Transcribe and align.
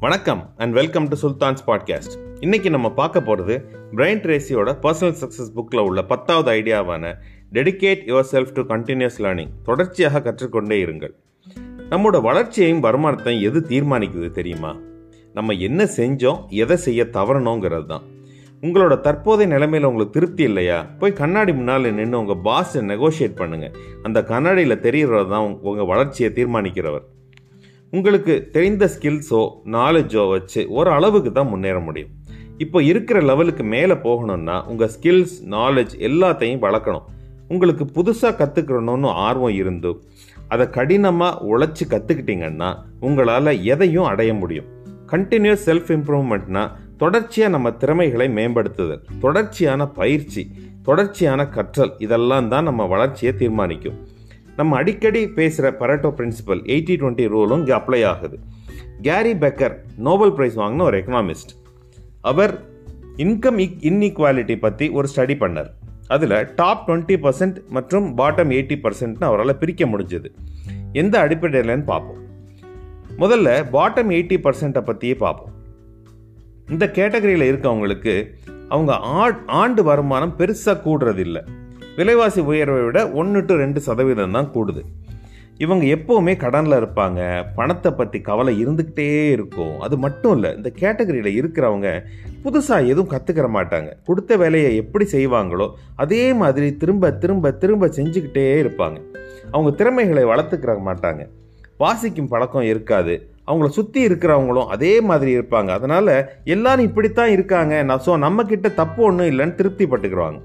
வணக்கம் 0.00 0.50
and 0.56 0.72
welcome 0.72 1.08
to 1.08 1.16
Sultans 1.22 1.62
podcast 1.66 2.14
இன்னைக்கு 2.40 2.70
நம்ம 2.70 2.90
பார்க்க 2.90 3.20
போகிறது 3.20 3.64
பிரைன் 3.92 4.18
ட்ரேசியோட 4.18 4.70
பர்சனல் 4.82 5.14
சக்ஸஸ் 5.20 5.52
புக்கில் 5.56 5.80
உள்ள 5.80 6.02
பத்தாவது 6.02 6.50
ஐடியாவான 6.50 7.14
dedicate 7.52 8.02
yourself 8.32 8.52
to 8.52 8.62
continuous 8.62 9.18
learning 9.18 9.48
தொடர்ச்சியாக 9.62 10.20
கற்றுக்கொண்டே 10.20 10.84
இருங்கள். 10.84 11.14
நம்மளோட 11.90 12.20
வளர்ச்சியையும் 12.20 12.82
வருமானத்தையும் 12.82 13.40
எது 13.40 13.60
தீர்மானிக்குது 13.60 14.30
தெரியுமா? 14.30 14.76
நம்ம 15.34 15.52
என்ன 15.52 15.84
செஞ்சோம் 15.84 16.46
எதை 16.48 16.76
செய்ய 16.76 17.04
தவறணுங்கிறது 17.04 17.86
தான் 17.86 18.02
உங்களோட 18.62 19.00
தற்போதைய 19.00 19.52
நிலைமையில் 19.52 19.88
உங்களுக்கு 19.88 20.20
திருப்தி 20.20 20.42
இல்லையா? 20.42 20.82
போய் 20.98 21.12
கண்ணாடி 21.12 21.52
முன்னால் 21.52 21.92
நின்று 21.92 22.18
உங்கள் 22.18 22.42
பாஸை 22.42 22.82
நெகோஷியேட் 22.82 23.40
பண்ணுங்கள் 23.40 23.74
அந்த 24.02 24.22
கண்ணாடியில் 24.22 24.80
தெரிகிறது 24.80 25.28
தான் 25.28 25.58
உங்கள் 25.62 25.86
வளர்ச்சியை 25.86 26.32
தீர்மானிக்கிறவர். 26.34 27.06
உங்களுக்கு 27.96 28.34
தெரிந்த 28.54 28.84
ஸ்கில்ஸோ 28.94 29.40
நாலேஜோ 29.74 30.22
வச்சு 30.34 30.60
ஒரு 30.78 30.90
அளவுக்கு 30.96 31.30
தான் 31.32 31.50
முன்னேற 31.52 31.78
முடியும். 31.88 32.12
இப்போ 32.64 32.78
இருக்கிற 32.90 33.18
லெவலுக்கு 33.30 33.64
மேலே 33.74 33.94
போகணும்னா 34.06 34.56
உங்கள் 34.70 34.90
ஸ்கில்ஸ் 34.94 35.36
நாலேஜ் 35.54 35.92
எல்லாத்தையும் 36.08 36.64
வளர்க்கணும். 36.66 37.06
உங்களுக்கு 37.54 37.84
புதுசாக 37.96 38.38
கற்றுக்கணும்னு 38.40 39.10
ஆர்வம் 39.26 39.56
இருந்து 39.62 39.90
அதை 40.54 40.64
கடினமாக 40.76 41.40
உழைச்சி 41.50 41.84
கற்றுக்கிட்டீங்கன்னா 41.92 42.70
உங்களால் 43.06 43.52
எதையும் 43.74 44.08
அடைய 44.12 44.32
முடியும். 44.40 44.68
கண்டினியூஸ் 45.12 45.66
செல்ஃப் 45.68 45.90
இம்ப்ரூவ்மெண்ட்னா 45.96 46.64
தொடர்ச்சியாக 47.02 47.54
நம்ம 47.54 47.70
திறமைகளை 47.82 48.26
மேம்படுத்துதல் 48.38 49.04
தொடர்ச்சியான 49.24 49.86
பயிற்சி 50.00 50.44
தொடர்ச்சியான 50.88 51.40
கற்றல் 51.56 51.94
இதெல்லாம் 52.04 52.48
தான் 52.52 52.68
நம்ம 52.68 52.82
வளர்ச்சியை 52.94 53.32
தீர்மானிக்கும். 53.40 53.98
நம்ம 54.56 54.76
அடிக்கடி 54.76 55.22
பேசுகிற 55.38 55.66
பரட்டோ 55.80 56.10
பிரின்சிபல் 56.18 56.62
எயிட்டி 56.74 56.94
டுவெண்ட்டி 57.00 57.26
ரூலும் 57.34 57.58
இங்கே 57.58 57.74
அப்ளை 57.74 58.00
ஆகுது. 58.06 58.38
கேரி 59.02 59.32
பெக்கர் 59.32 59.74
நோபல் 59.96 60.32
ப்ரைஸ் 60.32 60.58
வாங்கின 60.60 60.82
ஒரு 60.82 60.98
எக்கனாமிஸ்ட் 60.98 61.52
அவர் 62.20 62.54
இன்கம் 63.16 63.58
இக் 63.64 63.78
இன்இக்வாலிட்டி 63.90 64.56
பற்றி 64.58 64.88
ஒரு 64.98 65.08
ஸ்டடி 65.16 65.36
பண்ணார். 65.42 65.70
அதில் 66.06 66.54
டாப் 66.54 66.82
டுவெண்ட்டி 66.88 67.16
பர்சன்ட் 67.24 67.58
மற்றும் 67.68 68.06
பாட்டம் 68.18 68.52
எயிட்டி 68.56 68.76
பர்சன்ட்னு 68.82 69.28
அவரால் 69.30 69.58
பிரிக்க 69.58 69.86
முடிஞ்சது. 69.86 70.30
எந்த 70.92 71.14
அடிப்படையிலன்னு 71.26 71.84
பார்ப்போம். 71.84 72.22
முதல்ல 73.18 73.50
பாட்டம் 73.76 74.10
எயிட்டி 74.16 74.38
பர்சன்ட்டை 74.46 74.80
பற்றியே 74.80 75.14
பார்ப்போம். 75.14 75.52
இந்த 76.68 76.90
கேட்டகரியில் 76.94 77.48
இருக்கவங்களுக்கு 77.50 78.14
அவங்க 78.68 78.92
ஆண்டு 79.60 79.82
வருமானம் 79.84 80.34
பெருசாக 80.38 80.82
கூடுறதில்லை. 80.86 81.42
விலைவாசி 81.98 82.40
உயர்வை 82.50 82.80
விட 82.86 83.00
ஒன்று 83.20 83.40
டு 83.48 83.54
ரெண்டு 83.60 83.80
சதவீதம் 83.86 84.34
தான் 84.36 84.50
கூடுது. 84.54 84.82
இவங்க 85.64 85.84
எப்போவுமே 85.96 86.32
கடனில் 86.42 86.76
இருப்பாங்க. 86.78 87.20
பணத்தை 87.58 87.90
பற்றி 87.98 88.18
கவலை 88.26 88.52
இருந்துக்கிட்டே 88.62 89.06
இருக்கும். 89.34 89.74
அது 89.84 89.96
மட்டும் 90.04 90.34
இல்லை 90.36 90.50
இந்த 90.58 90.70
கேட்டகரியில் 90.80 91.30
இருக்கிறவங்க 91.38 91.90
புதுசாக 92.44 92.88
எதுவும் 92.92 93.12
கற்றுக்கிற 93.12 93.46
மாட்டாங்க. 93.54 93.90
கொடுத்த 94.08 94.36
வேலையை 94.42 94.70
எப்படி 94.82 95.04
செய்வாங்களோ 95.14 95.68
அதே 96.04 96.24
மாதிரி 96.42 96.68
திரும்ப 96.82 97.12
திரும்ப 97.22 97.52
திரும்ப 97.62 97.88
செஞ்சுக்கிட்டே 97.98 98.44
இருப்பாங்க. 98.64 98.98
அவங்க 99.54 99.72
திறமைகளை 99.80 100.24
வளர்த்துக்கிற 100.32 100.74
மாட்டாங்க. 100.88 101.24
வாசிக்கும் 101.84 102.30
பழக்கம் 102.34 102.68
இருக்காது. 102.72 103.14
அவங்கள 103.48 103.68
சுற்றி 103.78 104.00
இருக்கிறவங்களும் 104.08 104.70
அதே 104.76 104.92
மாதிரி 105.08 105.30
இருப்பாங்க. 105.38 105.70
அதனால் 105.78 106.14
எல்லாரும் 106.54 106.88
இப்படித்தான் 106.90 107.34
இருக்காங்க. 107.36 107.74
நான் 107.90 108.04
ஸோ 108.06 108.14
நம்மக்கிட்ட 108.26 108.74
தப்பு 108.82 109.02
ஒன்றும் 109.08 109.32
இல்லைன்னு 109.32 109.58
திருப்தி 109.62 109.86
பட்டுக்கிறாங்க 109.94 110.40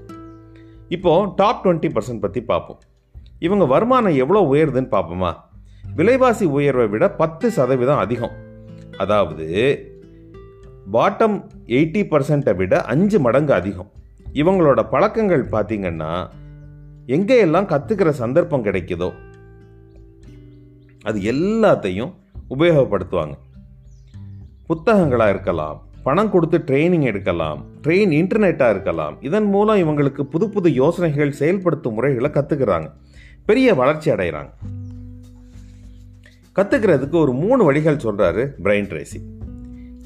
இப்போது 0.94 1.30
டாப் 1.36 1.60
டுவெண்ட்டி 1.64 1.88
பர்சன்ட் 1.94 2.24
பற்றி 2.24 2.40
பார்ப்போம். 2.50 2.80
இவங்க 3.46 3.64
வருமானம் 3.72 4.18
எவ்வளோ 4.22 4.40
உயருதுன்னு 4.52 4.90
பார்ப்போமா? 4.94 5.30
விலைவாசி 5.98 6.46
உயர்வை 6.56 6.86
விட 6.92 7.04
பத்து 7.22 7.46
சதவீதம் 7.56 8.02
அதிகம். 8.04 8.34
அதாவது 8.96 9.46
பாட்டம் 10.92 11.36
எயிட்டி 11.76 12.02
பர்சன்ட்டை 12.12 12.54
விட 12.60 12.74
அஞ்சு 12.94 13.18
மடங்கு 13.26 13.52
அதிகம். 13.60 13.90
இவங்களோட 14.40 14.80
பழக்கங்கள் 14.94 15.44
பார்த்தீங்கன்னா 15.54 16.12
எங்கேயெல்லாம் 17.16 17.70
கற்றுக்கிற 17.72 18.10
சந்தர்ப்பம் 18.22 18.66
கிடைக்குதோ 18.66 19.08
அது 21.08 21.18
எல்லாத்தையும் 21.32 22.12
உபயோகப்படுத்துவாங்க. 22.54 23.34
புத்தகங்களாக 24.66 25.32
இருக்கலாம் 25.34 25.78
பணம் 26.02 26.30
கொடுத்து 26.30 26.58
ட்ரைனிங் 26.58 27.02
எடுக்கலாம் 27.02 27.66
ட்ரெயின் 27.82 28.12
இன்டர்நெட்டாக 28.20 28.70
இருக்கலாம். 28.70 29.22
இதன் 29.22 29.44
மூலம் 29.44 29.76
இவங்களுக்கு 29.76 30.22
புது 30.22 30.48
புது 30.48 30.72
யோசனைகள் 30.72 31.32
செயல்படுத்தும் 31.32 31.94
முறைகளை 31.94 32.30
கற்றுக்கிறாங்க 32.30 32.90
பெரிய 33.44 33.74
வளர்ச்சி 33.74 34.10
அடைகிறாங்க 34.10 34.50
கற்றுக்கிறதுக்கு 36.56 37.14
ஒரு 37.14 37.32
மூணு 37.32 37.64
வழிகள் 37.64 37.96
சொல்கிறாரு 37.96 38.42
பிரைன் 38.62 38.88
ட்ரேசி 38.90 39.20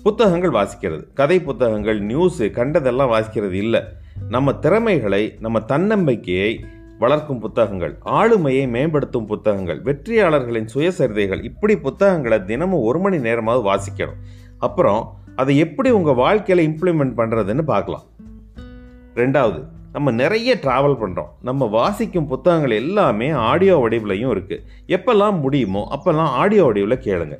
புத்தகங்கள் 0.02 0.50
வாசிக்கிறது. 0.50 1.04
கதை 1.14 1.40
புத்தகங்கள் 1.40 2.06
நியூஸு 2.06 2.50
கண்டதெல்லாம் 2.50 3.12
வாசிக்கிறது 3.12 3.52
இல்லை. 3.52 3.80
நம்ம 4.28 4.54
திறமைகளை 4.54 5.36
நம்ம 5.40 5.60
தன்னம்பிக்கையை 5.60 6.64
வளர்க்கும் 6.98 7.38
புத்தகங்கள் 7.38 7.98
ஆளுமையை 8.04 8.68
மேம்படுத்தும் 8.68 9.26
புத்தகங்கள் 9.26 9.82
வெற்றியாளர்களின் 9.82 10.68
சுயசரிதைகள் 10.74 11.44
இப்படி 11.44 11.78
புத்தகங்களை 11.78 12.44
தினமும் 12.44 12.80
ஒரு 12.80 12.98
மணி 12.98 13.18
நேரமாவது 13.18 13.62
வாசிக்கணும். 13.70 14.20
அப்புறம் 14.58 15.02
அதை 15.40 15.52
எப்படி 15.64 15.88
உங்கள் 15.98 16.18
வாழ்க்கையில் 16.22 16.66
இம்ப்ளிமெண்ட் 16.68 17.14
பண்ணுறதுன்னு 17.20 17.64
பார்க்கலாம். 17.72 18.04
ரெண்டாவது 19.22 19.60
நம்ம 19.94 20.12
நிறைய 20.20 20.50
ட்ராவல் 20.64 20.98
பண்ணுறோம் 21.02 21.30
நம்ம 21.48 21.66
வாசிக்கும் 21.76 22.30
புத்தகங்கள் 22.32 22.74
எல்லாமே 22.80 23.28
ஆடியோ 23.50 23.76
வடிவிலையும் 23.82 24.32
இருக்குது 24.34 24.64
எப்போல்லாம் 24.96 25.38
முடியுமோ 25.44 25.82
அப்போல்லாம் 25.96 26.32
ஆடியோ 26.42 26.64
வடிவில் 26.68 27.04
கேளுங்க. 27.06 27.36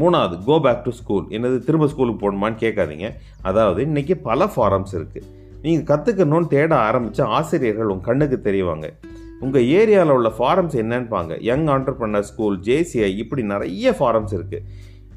மூணாவது 0.00 0.34
கோ 0.48 0.56
பேக் 0.64 0.82
டு 0.86 0.92
ஸ்கூல் 1.00 1.26
என்னது 1.36 1.56
திரும்ப 1.66 1.86
ஸ்கூலுக்கு 1.92 2.22
போகணுமான்னு 2.22 2.58
கேட்காதீங்க. 2.64 3.06
அதாவது 3.50 3.80
இன்றைக்கி 3.88 4.14
பல 4.28 4.50
ஃபாரம்ஸ் 4.54 4.94
இருக்குது 4.98 5.26
நீங்கள் 5.64 5.88
கற்றுக்கணும்னு 5.90 6.52
தேட 6.54 6.72
ஆரம்பித்த 6.88 7.26
ஆசிரியர்கள் 7.38 7.90
உங்கள் 7.94 8.08
கண்ணுக்கு 8.10 8.38
தெரியவாங்க 8.48 8.88
உங்கள் 9.44 9.66
ஏரியாவில் 9.78 10.14
உள்ள 10.18 10.30
ஃபாரம்ஸ் 10.38 10.76
என்னன்னுப்பாங்க 10.82 11.34
யங் 11.48 11.66
ஆண்டர்பிரனர் 11.74 12.26
ஸ்கூல் 12.30 12.56
ஜேசிஐ 12.68 13.10
இப்படி 13.22 13.42
நிறைய 13.52 13.92
ஃபாரம்ஸ் 13.98 14.34
இருக்குது 14.38 14.64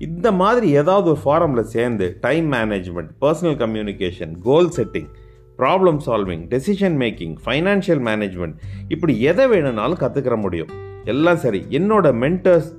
இந்த 0.06 0.28
மாதிரி 0.32 0.68
ஏதாவது 0.82 1.08
ஒரு 1.10 1.20
ஃபாரமில் 1.24 1.72
சேர்ந்து 1.76 2.06
time 2.22 2.48
management 2.52 3.12
personal 3.22 3.58
communication 3.64 4.34
goal 4.42 4.72
setting 4.78 5.10
problem 5.58 6.00
solving 6.06 6.46
decision 6.54 6.96
making 7.04 7.36
financial 7.46 8.04
management 8.08 8.56
இப்படி 8.88 9.22
எதை 9.22 9.48
வேணும்னாலும் 9.48 10.00
கற்றுக்கிற 10.00 10.36
முடியும். 10.36 10.72
எல்லாம் 11.06 11.38
சரி. 11.38 11.60
என்னோட 11.70 12.08
மென்டர்ஸ் 12.24 12.70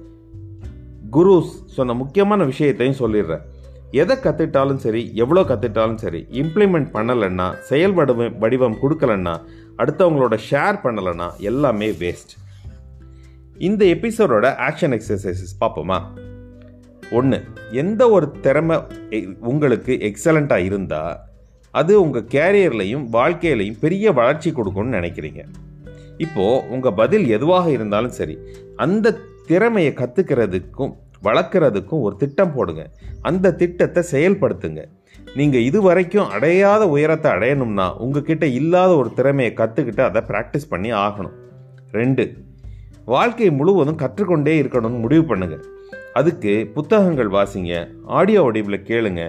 குருஸ் 1.13 1.53
சொன்ன 1.67 1.95
முக்கியமான 1.95 2.45
விஷயத்தையும் 2.45 3.01
சொல்லிடுறேன். 3.01 3.45
எதை 3.91 4.17
கற்றுட்டாலும் 4.17 4.83
சரி 4.85 5.03
எவ்வளோ 5.15 5.43
கற்றுட்டாலும் 5.43 6.01
சரி 6.05 6.21
இம்ப்ளிமெண்ட் 6.31 6.89
பண்ணலைன்னா 6.95 7.49
செயல் 7.71 7.93
வடிவம் 7.93 8.39
வடிவம் 8.39 8.79
கொடுக்கலன்னா 8.83 9.35
அடுத்தவங்களோட 9.79 10.37
ஷேர் 10.51 10.79
பண்ணலைன்னா 10.85 11.29
எல்லாமே 11.51 11.91
வேஸ்ட் 12.03 12.35
இந்த 13.59 13.83
எபிசோடோட 13.85 14.47
ஆக்ஷன் 14.69 14.95
எக்ஸசைசஸ் 14.97 15.55
பார்ப்போமா? 15.61 15.99
ஒன்று 17.11 17.39
எந்த 17.71 18.03
ஒரு 18.11 18.27
திறமை 18.41 18.77
உங்களுக்கு 19.41 19.93
எக்ஸலண்ட்டாக 20.09 20.67
இருந்தால் 20.69 21.21
அது 21.75 21.93
உங்கள் 22.03 22.29
கேரியர்லையும் 22.35 23.05
வாழ்க்கையிலையும் 23.13 23.81
பெரிய 23.81 24.13
வளர்ச்சி 24.13 24.53
கொடுக்கும்னு 24.53 24.97
நினைக்கிறீங்க. 24.99 25.43
இப்போது 26.19 26.65
உங்கள் 26.71 26.97
பதில் 27.01 27.27
எதுவாக 27.29 27.71
இருந்தாலும் 27.71 28.17
சரி 28.19 28.37
அந்த 28.77 29.17
திறமையை 29.47 29.93
கற்றுக்கிறதுக்கும் 30.01 30.93
வளர்க்குறதுக்கும் 31.25 32.05
ஒரு 32.07 32.17
திட்டம் 32.17 32.55
போடுங்க. 32.55 32.83
அந்த 33.23 33.53
திட்டத்தை 33.63 34.03
செயல்படுத்துங்க. 34.13 34.83
நீங்கள் 35.37 35.67
இது 35.69 35.83
வரைக்கும் 35.83 36.31
அடையாத 36.37 36.83
உயரத்தை 36.89 37.29
அடையணும்னா 37.37 37.87
உங்ககிட்ட 38.05 38.47
இல்லாத 38.47 38.97
ஒரு 38.97 39.11
திறமையை 39.19 39.53
கற்றுக்கிட்டு 39.61 40.03
அதை 40.09 40.23
ப்ராக்டிஸ் 40.31 40.71
பண்ணி 40.73 40.93
ஆகணும். 40.93 41.37
ரெண்டு 41.93 42.25
வாழ்க்கை 43.05 43.51
முழுவதும் 43.51 44.03
கற்றுக்கொண்டே 44.03 44.55
இருக்கணும்னு 44.63 45.05
முடிவு 45.05 45.25
பண்ணுங்கள் 45.31 45.65
அதுக்கு 46.15 46.71
புத்தகங்கள் 46.75 47.31
வாசிங்க 47.31 47.89
ஆடியோ 48.05 48.43
வடிவில் 48.43 48.83
கேளுங்க 48.83 49.23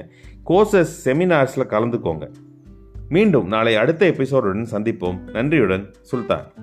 கோர்சஸ் 0.46 0.94
செமினார்ஸில் 1.06 1.70
கலந்துக்கோங்க. 1.70 2.28
மீண்டும் 3.10 3.48
நாளை 3.48 3.76
அடுத்த 3.76 4.10
எபிசோடுடன் 4.10 4.66
சந்திப்போம். 4.72 5.20
நன்றியுடன் 5.32 5.94
சுல்தான். 6.02 6.54